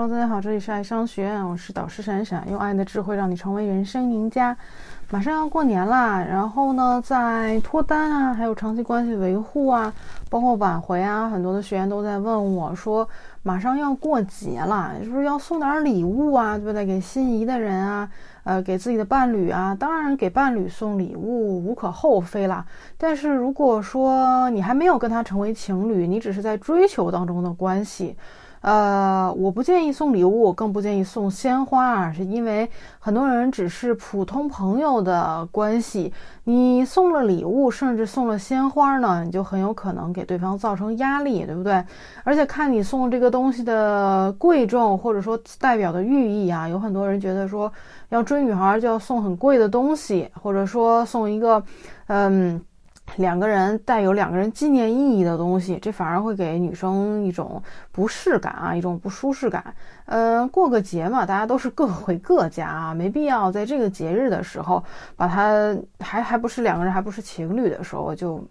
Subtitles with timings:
[0.00, 4.56] Hello，大家好，这里是爱商学院，我是导师闪闪，用爱的智慧让你成为人生赢家。
[5.10, 9.92] 马上要过年啦，然后呢，在脱单啊，还有长期关系维护啊，
[10.30, 13.08] 包括挽回啊，很多的学员都在问我说，
[13.42, 16.56] 马上要过节了，是不是要送点礼物啊？
[16.56, 16.86] 对不对？
[16.86, 18.08] 给心仪的人啊，
[18.44, 22.64] 呃，给自己的伴侣啊，当然给伴侣送礼物无可厚非啦。
[22.96, 28.16] 但是如果说你还没有跟他成为情侣，你只是在追求当中的关系。
[28.60, 32.68] 呃，我不建议送礼物，更不建议送鲜花，是因为
[32.98, 36.12] 很多人只是普通朋友的关系，
[36.44, 41.84] 你送了礼物，甚至送了鲜花呢，你就很有可能给对方造成压力，对不对？
[42.24, 47.72] 而且看你送这个东西的贵重，或者说代表的寓意啊，有很多人觉得说
[48.08, 51.62] 要追女孩就要送很贵的东西，或者说送一个，
[52.08, 52.60] 嗯。
[53.16, 59.74] 两个人带有两个人纪念意义的东西，这反而会给女生一种不适感啊，一种不舒适感。
[60.06, 64.82] 嗯，过个节嘛，大家都是各回各家啊，没必要在这个节日的时候
[65.16, 68.42] 把它还还不是两个人还不是情侣的时候就。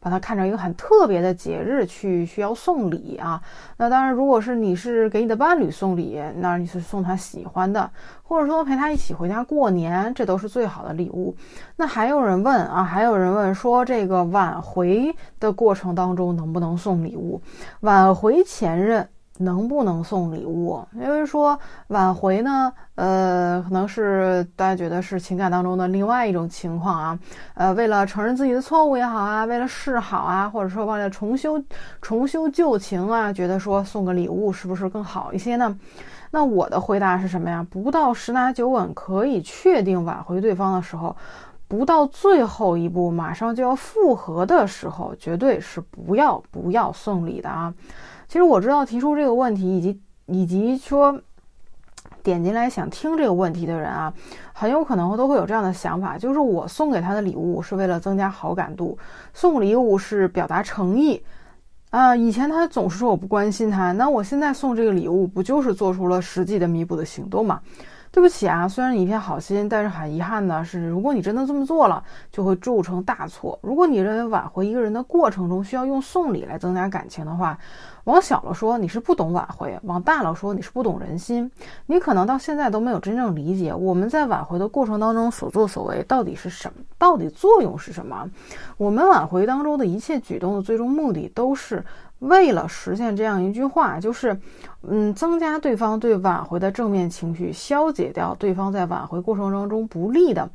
[0.00, 3.40] 把它看成一个很特别的节日去需要送礼啊，
[3.76, 7.90] 那当然，如果是你是给你的伴侣送礼，那你是送他喜欢的，
[8.22, 11.36] 或者说陪他一起回家过年，这都是最好的礼物。
[11.76, 17.40] 那还有人问啊，还有人问说这个挽回的过程当中能不能送礼物？
[17.80, 19.06] 挽回前任。
[19.40, 20.82] 能不能送礼物？
[20.92, 27.18] 因为说挽回呢，呃，可能是大家觉得是情感当中的另外一种情况啊，
[27.54, 31.62] 呃，为了承认自己的错误也好啊，为了示好啊，或者说为了重修
[32.02, 35.76] 重修旧情啊，觉得说送个礼物是不是更好一些呢？
[36.32, 37.66] 那我的回答是什么呀？
[37.70, 41.16] 不到十拿九稳可以确定挽回对方的时候，
[41.66, 47.72] 不到最后一步马上就要复合的时候，绝对是不要不要送礼的啊。
[48.30, 51.20] 其实我知道提出这个问题，以及以及说
[52.22, 54.14] 点进来想听这个问题的人啊，
[54.52, 58.96] 很有可能都会有这样的想法，就是我送给他的礼物是为了增加好感度，
[59.34, 61.20] 送礼物是表达诚意
[61.90, 62.14] 啊。
[62.14, 67.60] 以前他总是说我不关心他，那我现在送这个礼物，不就是做出了实际的弥补的行动吗？
[68.12, 73.56] 对不起啊，虽然你一片好心，但是很遗憾的是，如果你真的这么做了，就会铸成大错。
[73.62, 77.56] 如果你认为挽回一个人的过程中需要用送礼来增加感情的话，
[78.04, 81.48] 往小了说你是不懂挽回，往大了说你是不懂人心。
[81.86, 88.28] 你可能到现在都没有真正理解我们在挽回的过程当中所作所为到底是什么，到底作用是什么。
[88.76, 91.84] 我们挽回当中的一切举动的最终目的都是。
[92.20, 94.38] 为了实现这样一句话，就是，
[94.82, 100.48] 嗯，增加对方对挽回的正面情绪，消解掉对方在挽回过程当中不利的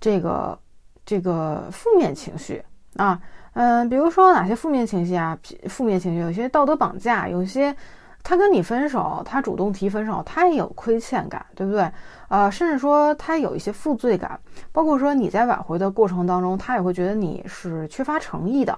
[0.00, 0.58] 这个
[1.06, 2.64] 这个负面情绪
[2.96, 3.20] 啊，
[3.52, 5.38] 嗯，比如说哪些负面情绪啊？
[5.68, 7.74] 负面情绪有些道德绑架，有些
[8.22, 11.90] 他跟你分手，他主动提分手，他也有亏欠感，对不对？
[12.34, 14.40] 呃，甚至说他有一些负罪感，
[14.72, 18.76] 包括说你在挽回的过程当中，他也会觉得你是缺乏诚意的。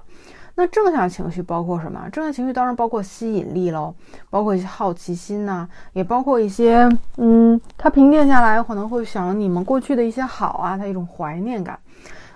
[0.53, 2.07] 那正向情绪包括什么？
[2.11, 3.95] 正向情绪当然包括吸引力喽，
[4.29, 6.87] 包括一些好奇心呐，也包括一些，
[7.17, 11.79] 嗯，他平静下来可能会想你们过去的一些好啊，他一种怀念感。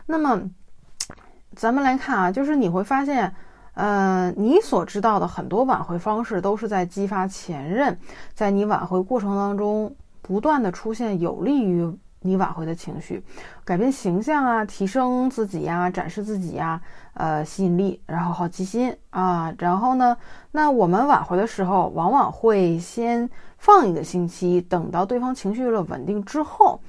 [0.07, 0.41] 那么，
[1.55, 3.31] 咱们来看啊，就是你会发现，
[3.75, 7.95] 呃，你所知道的很多挽回方式都是在激发前任，
[8.33, 11.91] 在你挽回过程当中不断的出现有利于。
[12.23, 13.23] 你挽回的情绪，
[13.65, 16.79] 改变形象啊，提升自己呀，展示自己呀，
[17.15, 20.15] 呃，吸引力，然后好奇心啊，然后呢，
[20.51, 23.27] 那我们挽回的时候，往往会先
[23.57, 26.79] 放一个星期，等到对方情绪了稳定之后，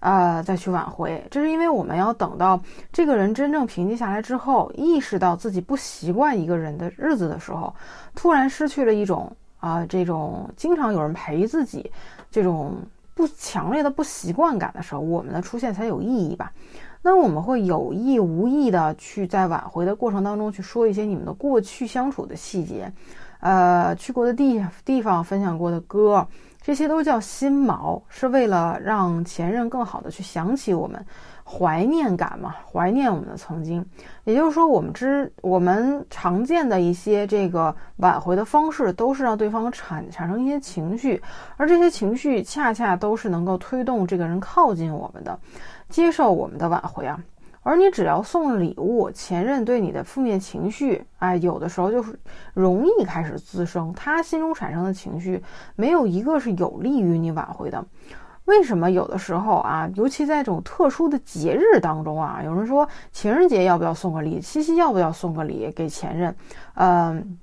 [0.00, 1.24] 呃，再去挽回。
[1.30, 2.60] 这是因为我们要等到
[2.92, 7.72] 这个人真正平静下来之后，意识到自己不习惯一个人的日子的时候，
[8.16, 9.30] 突然失去了一种
[9.66, 11.90] 啊，这种经常有人陪自己
[12.30, 12.74] 这种。
[13.16, 16.52] 不强烈的不习惯感的时候，我们的出现才有意义吧？
[17.00, 22.92] 那我们会有意无意的去在挽回的过程当中去说一些你们的过去相处的细节，
[23.40, 26.28] 呃，去过的地地方，分享过的歌，
[26.60, 31.02] 这些都叫心锚，是为了让前任更好的去想起我们。
[31.48, 33.86] 怀念感嘛，怀念我们的曾经，
[34.24, 41.22] 也就是说，我们之我们常见的一些这个挽回的方式，都是让对方产产生一些情绪，
[41.56, 45.38] 而这些情绪恰恰都是能够推动这个人靠近我们的，
[45.88, 47.16] 接受我们的挽回啊。
[47.62, 52.16] 而你只要送礼物，前任对你的负面情绪，哎，有的时候就是
[52.54, 55.42] 容易开始滋生，他心中产生的情绪，
[55.74, 57.84] 没有一个是有利于你挽回的。
[58.46, 66.34] 为什么有的时候啊，尤其在这种特殊的节日当中啊，有人说情人节要不要送个礼，七夕要不要送个礼给前任，
[66.74, 67.38] 嗯，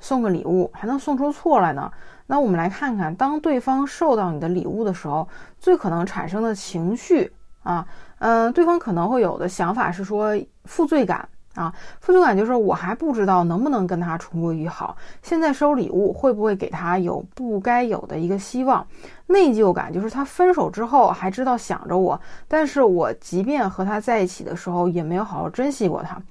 [0.00, 1.90] 送个礼物还能送出错来呢？
[2.26, 5.26] 那我们来看看，当对方收到你的礼物的时候，
[5.58, 7.32] 最可能产生的情绪
[7.62, 7.86] 啊，
[8.18, 18.86] 嗯，对方可能会有的想法是说负罪感啊，负疚感就是我还不知道能不能跟他重归于好，现在收礼物会不会给他有不该有的一个希望？
[19.26, 26.22] 内疚感就是他分手之后还知道想着我，但是我即便和他在一起的时候也没有好好珍惜过他，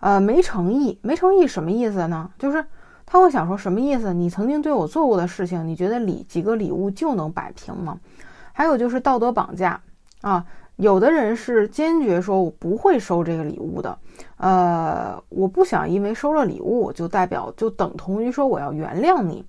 [0.00, 2.30] 呃，没诚意，没诚意什么意思呢？
[2.38, 2.64] 就是。
[3.06, 4.14] 他会想说什么意思？
[4.14, 7.98] 你曾经对我做过的事情，你觉得礼几个礼物就能摆平吗？
[8.50, 9.78] 还有就是道德绑架
[10.22, 10.42] 啊，
[10.76, 13.96] 有的人是坚决说我不会收这个礼物的，
[14.36, 19.44] 呃，我不想因为收了礼物就代表就等同于说我要原谅你。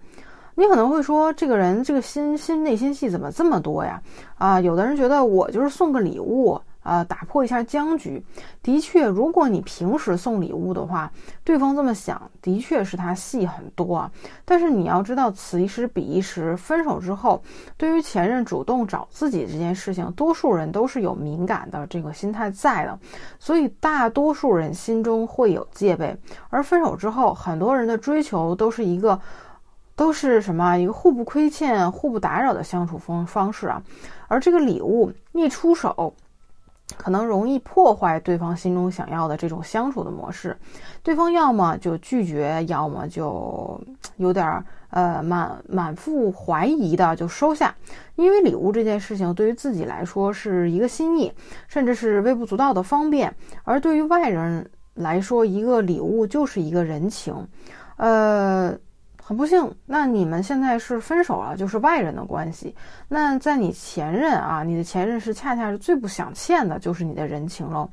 [0.57, 4.01] 你可能会说这个人这个心心内心戏怎么这么多呀？
[4.38, 6.60] 啊，有的人觉得我就是送个礼物。
[6.86, 8.24] 呃，打破一下僵局，
[8.62, 11.12] 的确，如果你平时送礼物的话，
[11.44, 14.12] 对方这么想，的确是他戏很多啊。
[14.46, 17.42] 但是你要知道，此一时彼一时，分手之后，
[17.76, 23.00] 对于前任主动找自己这件事情，多数人都是有敏感的这个心态在的，
[23.40, 26.16] 所以大多数人心中会有戒备。
[26.52, 29.20] 而分手之后，很多人的追求都是一个，
[29.96, 30.78] 都是什么？
[30.78, 33.82] 一个互不亏欠、互不打扰的相处方方式啊。
[34.28, 36.14] 而这个礼物一出手。
[36.98, 40.56] 可能容易破坏对方心中想要的这种相处的模式，
[41.02, 43.82] 对方要么就拒绝，要么就
[44.18, 47.76] 有点儿呃满满腹怀疑的就收下。
[48.16, 51.34] 因为礼物这件事情对于自己来说是一个心意，
[51.68, 57.48] 甚至是微不足道的方便，而对于外人来说，一个礼物就是一个人情，
[57.98, 58.78] 呃。
[59.27, 62.75] 很不幸，那你们现在是分手了，就是外人的关系。
[63.07, 67.89] 那在你前任啊，你的前任是恰恰是最不想欠的，就是你的人情喽。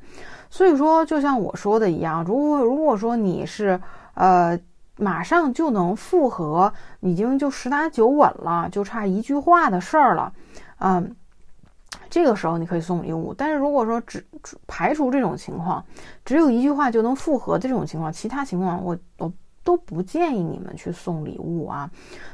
[0.51, 3.81] 所以说，就像我说的一样，如果如果说你是
[4.13, 4.55] 呃
[4.95, 10.31] 马上就能复合，已经就十拿九稳了，就差一句话的事儿了，
[10.77, 11.15] 嗯，
[12.11, 13.33] 这个时候你可以送礼物。
[13.35, 14.23] 但是如果说只
[14.67, 15.83] 排除这种情况，
[16.23, 19.33] 只有一句话就能复合的这种情况，其他情况我我。
[19.63, 21.89] 都不建议你们去送礼物啊。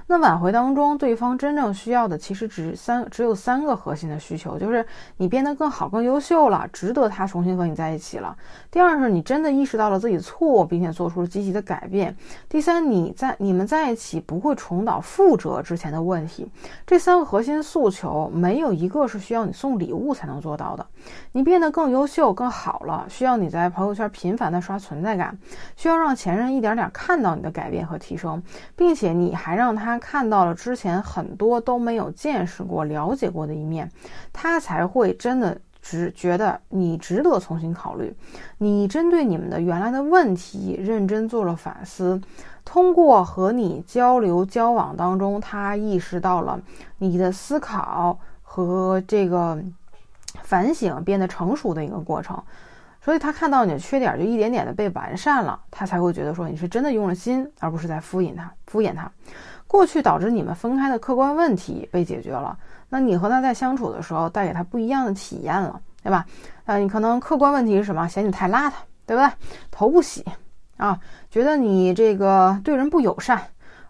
[0.08, 4.86] 那挽回当中，对方真正需要的其实只三只有三个核心的需求，就是
[5.18, 8.36] 你变得更好、更优秀了，值得他重新和你在一起了。
[8.72, 12.16] 第二是你真的意识到了自己错误，并且做出了积极的改变。
[12.48, 16.50] 第三，你在你们在一起不会重蹈覆辙之前的问题。
[16.88, 20.86] 这三个核心诉求没有一个是需要你送礼物才能做到的。
[21.32, 25.38] 你变得更优秀、更好了，需要你在朋友圈频繁的刷存在感，
[25.76, 28.42] 需要让前任一点点看看到你的改变和提升，
[28.78, 30.00] 并且你还让他。
[30.00, 33.92] 看到了之前很多都没有见识过、了解过的一面，
[34.32, 38.16] 他才会真的值觉得你值得重新考虑。
[38.60, 42.22] 你针对你们的原来的问题认真做了反思，
[42.64, 46.58] 通过和你交流交往当中，他意识到了
[47.00, 49.62] 你的思考和这个
[50.44, 52.42] 反省变得成熟的一个过程，
[53.02, 59.10] 所以他看到你的缺点就一点点的被完善了，他才会觉得说你是真的用了心，而不是在敷衍他、敷衍他。
[59.68, 62.58] 过去导致你们分开的客观问题被解决了，
[62.90, 66.26] 那你和他在相处的时候带给他不一样的体验了，对吧？
[66.66, 68.08] 呃，你可能客观问题是什么？
[68.08, 68.74] 嫌你太邋遢，
[69.06, 69.32] 对不对？
[69.70, 70.26] 头不洗
[70.78, 71.00] 啊，
[71.30, 73.42] 觉得你这个对人不友善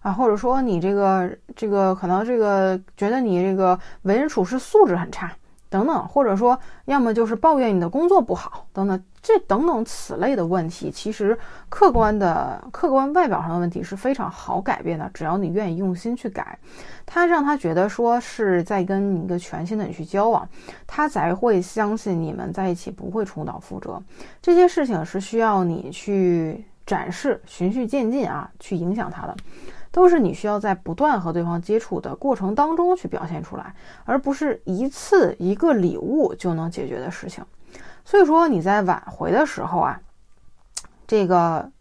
[0.01, 5.31] 啊，或者说你这个这个可能这个觉得你这个为人处事素质很差。
[5.69, 11.37] 等等，或者说，要么就是抱怨你的工作不好，等等，这等等此类的问题，其实
[11.69, 16.57] 客观的、客观外表上的问题是非常好改变的，只要你愿意用心去改，
[17.05, 20.47] 他让他觉得说是在跟一个全新的你去交往，
[20.87, 24.01] 他才会相信你们在一起不会重蹈覆辙。
[24.41, 29.37] 这些事情是需要你去展示、循序渐进啊，去影响他的。
[29.91, 33.73] 都是你需要在不断和对方接触的过程当中去表现出来，
[34.05, 37.43] 而不是一次一个礼物就能解决的事情。
[38.05, 39.99] 所以说你在挽回的时候啊，
[41.07, 41.71] 这个，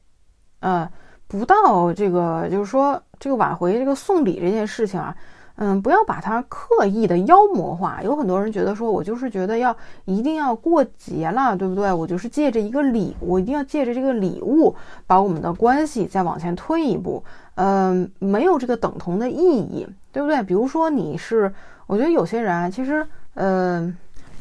[0.61, 0.91] 呃，
[1.27, 5.17] 不到这个，就是说这个挽回这个送礼这件事情啊。
[5.61, 8.01] 嗯，不要把它刻意的妖魔化。
[8.03, 11.93] 有很多人觉得说，我就是觉得要一定要过节了，对不对？
[11.93, 14.73] 我就是借着一个礼，我一定要借着这个礼物，
[15.05, 17.23] 把我们的关系再往前推一步。
[17.57, 20.41] 嗯，没有这个等同的意义，对不对？
[20.45, 21.53] 比如说你是，
[21.89, 23.97] 我觉得有些人啊，其实，嗯，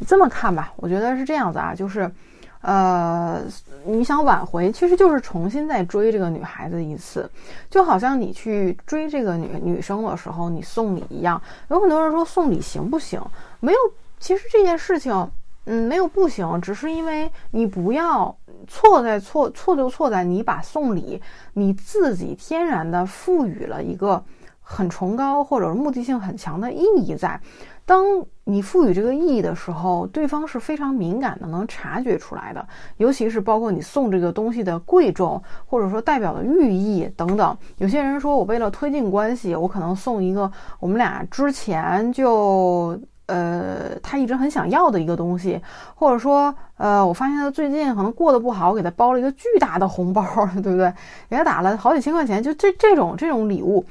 [0.06, 2.12] 这么看吧，我觉得是这样子啊，就是。
[2.62, 3.42] 呃，
[3.86, 7.30] 你想挽回，其实就是重新再追这个女孩子一次，
[7.70, 11.42] 就好像你去追这个女女生的时候，你送礼一样。
[11.70, 13.22] 有很多人说送礼行不行？
[13.60, 13.78] 没有，
[14.20, 15.32] 其实这件事情，
[15.66, 18.36] 嗯，没有不行，只是因为你不要
[18.68, 21.22] 错在错错就错在你把送礼
[21.54, 24.24] 你自己天然的赋予了一个。
[24.70, 27.40] 很崇高或者目的性很强的意义在。
[27.86, 28.04] 当
[28.50, 32.66] 你赋予这个意义的时候，对方是非常敏感的，能察觉出来的。
[32.96, 37.58] 尤其是包括你送这个东西的贵重，或者说代表的寓意等等。
[37.78, 40.50] 有些人说我为了推进关系，我可能送一个
[40.80, 45.62] 我们俩之前就呃他一直很想要的一个东西，
[45.94, 50.24] 或者说呃我发现他最近可能过得不好，我给他包了一个巨大的红包，
[50.64, 50.94] 对不对？
[51.30, 53.86] 给他打了好几千块钱，就这这种这种礼物。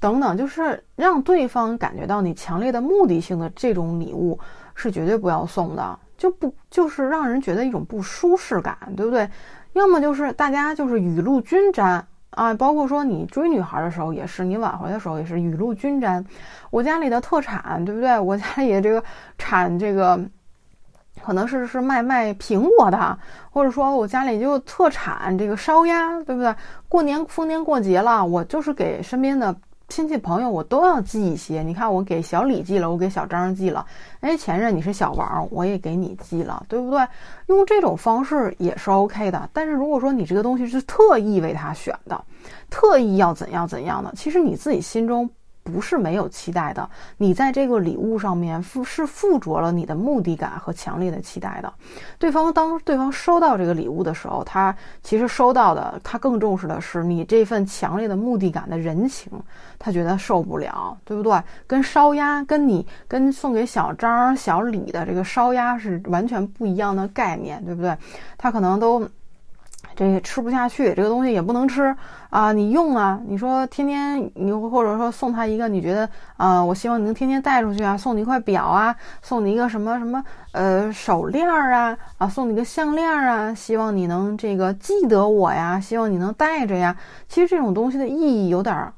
[0.00, 4.36] 等等，就是让对方感觉到你强烈的目的性的这种礼物
[4.74, 9.28] 是绝对不要送的，就不就是让人觉得一种不舒适感，对不对？
[9.74, 16.24] 要么就是大家就是雨露均沾啊，包括说你追女孩的时候也是，你挽回的时候也是雨露均沾。
[16.70, 18.18] 我家里的特产，对不对？
[18.18, 19.04] 我家里的这个
[19.36, 20.18] 产这个，
[21.22, 23.18] 可能是是卖卖苹果的，
[23.50, 26.54] 或者说我家里就特产这个烧鸭，对不对？
[26.88, 29.54] 过年逢年过节了，我就是给身边的。
[29.90, 33.84] 亲戚朋友我都要寄一些，你看我给小李寄了，我给小张寄了，
[34.20, 37.04] 哎，前任你是小王，我也给你寄了，对不对？
[37.48, 39.50] 用这种方式也是 OK 的。
[39.52, 42.24] 但是如果说你这个东西是特意为他选的，
[42.70, 45.28] 特意要怎样怎样的，其实你自己心中。
[45.62, 46.88] 不是没有期待的，
[47.18, 51.72] 你在这个礼物上面附是附着了你的目的感和强烈的期待的。
[52.18, 59.30] 对方当对方收到这个礼物的时候，他其实收到的，他更重视的是你这份强烈的目的感的人情，
[59.78, 61.40] 他觉得受不了，对不对？
[61.66, 67.96] 跟烧鸭，跟你跟送给小张、小李的这个烧鸭是完全不一样的概念，对不对？
[68.36, 69.08] 他可能都。
[70.00, 71.94] 这吃不下去，这个东西也不能吃
[72.30, 72.54] 啊！
[72.54, 86.96] 你用啊，你说天天你或者说送他一个，你觉得啊，我希望你能天天带出去啊，送你一块表啊，送你一个什么什么呃手链啊啊，送你个项链啊，希望你能这个记得我呀，希望你能带着呀。
[87.28, 88.90] 其实这种东西的意义有点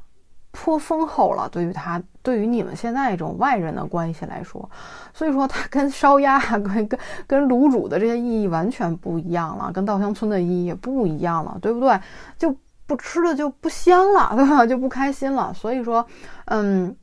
[0.52, 2.00] 颇丰厚了，对于他。
[2.23, 4.71] 对于你们现在这种外人的关系来说，
[5.12, 12.00] 所以说它 跟烧鸭、跟跟跟卤煮的这些意义完全不一样了，跟稻香村的意义也不一样了，对不对？
[12.38, 12.55] 就
[12.87, 14.64] 不吃了就不香了， 对吧？
[14.67, 15.52] 就不开心了。
[15.52, 16.07] 所以说，
[16.47, 16.95] 嗯，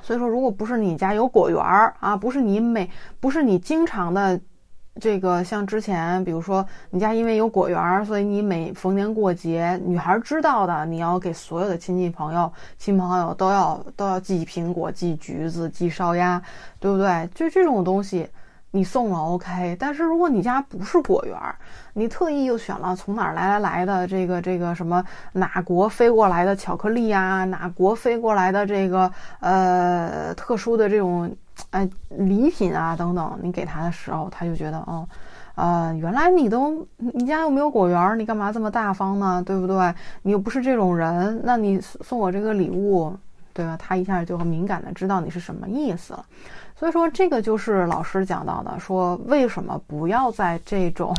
[0.00, 4.40] 所以说，如果不是你家有果园儿啊，不是你每不是你经常的。
[5.00, 16.40] 这个像之前，比如说你家因为有果园，所以你每逢年过节，女孩知道的，你要给所有的亲戚朋友、亲朋友都要都要寄苹果、寄橘子、寄烧鸭，
[16.78, 17.28] 对不对？
[17.34, 18.28] 就这种东西，
[18.70, 19.76] 你送了 OK。
[19.78, 21.36] 但是如果你家不是果园，
[21.94, 29.10] 你特意又选了从哪儿来来来的这个这个什么哪国飞过来的巧克力啊，哪国飞过来的这个
[29.40, 31.34] 呃特殊的这种。
[31.72, 35.06] 哎，礼品啊，等等，你给他的时候，他就觉得，哦，
[35.56, 39.42] 呃，原来你都，你家又没有果园，你干嘛这么大方呢？
[39.44, 39.94] 对不对？
[40.22, 43.14] 你又不是这种人，那你送我这个礼物，
[43.60, 43.76] 对吧？
[43.76, 46.24] 他一下就很敏感的知道你是什么意思了。
[46.74, 51.14] 所以说，这个就是老师讲到的，说为什么不要在这种，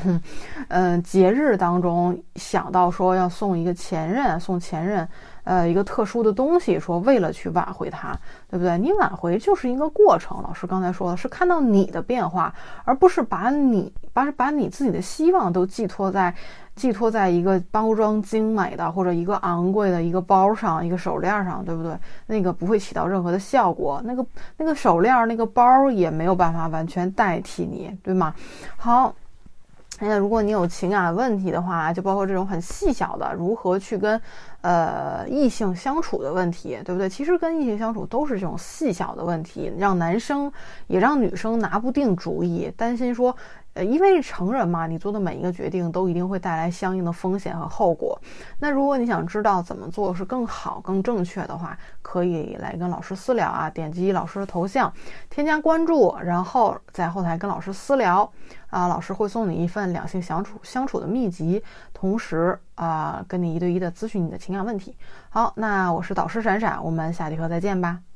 [0.69, 5.07] 嗯，节日当中想到说要送一个前任，送前任。
[5.43, 8.17] 呃，一个特殊的东西，说为了去挽回他，
[8.49, 8.77] 对不对？
[8.77, 10.41] 你挽回就是一个过程。
[10.43, 16.33] 老师刚才说的是看到你的变化，而不是把你把把你自己的希望都寄托在
[16.75, 21.97] 寄托在一个包装精美的或者一个昂贵的一个包上、一个手链上，对不对？
[22.27, 24.01] 那个不会起到任何的效果。
[24.05, 24.25] 那个
[24.57, 28.33] 那个手链、那个包也没有办法完全代替你，对吗？
[28.77, 29.13] 好。
[30.01, 34.19] 那如果你有情感问题的话，就包括这种很细小的，如何去跟
[34.61, 37.07] 呃异性相处的问题，对不对？
[37.07, 40.51] 其实跟异性相处都是这种细小的问题，让男生
[40.87, 43.35] 也让女生拿不定主意，担心说。
[43.73, 48.19] 呃，因为成人嘛，你做的每一个决定都一定会带来相应的风险和后果。
[48.59, 54.91] 那如果你想知道怎么做是更好、更正确的话，可以来跟老师私聊啊，点击老师的头像，
[55.29, 58.29] 添加关注，然后在后台跟老师私聊
[58.69, 61.63] 啊，老师会送你一份两性相处相处的秘籍，
[61.93, 64.95] 同时啊，跟你一对一的咨询你的情感问题。
[65.29, 68.10] 好，那我是导师闪闪，我们下节课再见吧。